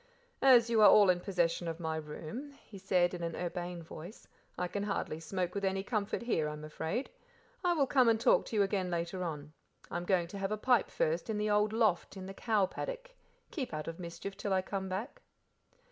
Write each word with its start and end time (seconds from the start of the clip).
"As 0.41 0.67
you 0.67 0.81
are 0.81 0.89
all 0.89 1.11
in 1.11 1.19
possession 1.19 1.67
of 1.67 1.79
my 1.79 1.95
room," 1.95 2.53
he 2.53 2.79
said 2.79 3.13
in 3.13 3.21
an 3.21 3.35
urbane 3.35 3.83
voice, 3.83 4.27
"I 4.57 4.67
can 4.67 4.81
hardly 4.81 5.19
smoke 5.19 5.53
with 5.53 5.63
any 5.63 5.83
comfort 5.83 6.23
here, 6.23 6.49
I 6.49 6.53
am 6.53 6.63
afraid. 6.63 7.11
I 7.63 7.73
will 7.73 7.85
come 7.85 8.09
and 8.09 8.19
talk 8.19 8.47
to 8.47 8.55
you 8.55 8.63
again 8.63 8.89
later 8.89 9.23
on. 9.23 9.53
I 9.91 9.97
am 9.97 10.05
going 10.05 10.25
to 10.29 10.39
have 10.39 10.51
a 10.51 10.57
pipe 10.57 10.89
first 10.89 11.29
in 11.29 11.37
the 11.37 11.51
old 11.51 11.71
loft 11.71 12.17
in 12.17 12.25
the 12.25 12.33
cow 12.33 12.65
paddock. 12.65 13.11
Keep 13.51 13.75
out 13.75 13.87
of 13.87 13.99
mischief 13.99 14.35
till 14.35 14.53
I 14.53 14.63
come 14.63 14.89
back." 14.89 15.21